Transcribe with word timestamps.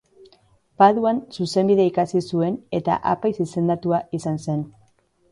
Paduan 0.83 1.17
zuzenbidea 1.35 1.85
ikasi 1.89 2.21
zuen 2.35 2.55
eta 2.77 2.95
apaiz 3.11 3.33
izendatua 3.45 3.99
izan 4.19 4.41
zen. 4.47 4.65